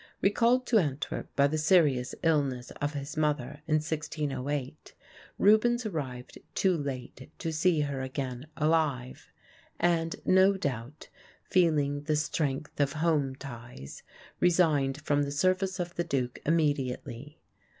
[0.19, 4.95] Recalled to Antwerp by the serious illness of his mother in 1608,
[5.37, 9.31] Rubens arrived too late to see her again alive,
[9.79, 11.09] and, no doubt
[11.43, 14.01] feeling the strength of home ties,
[14.39, 17.39] resigned from the service of the Duke immediately.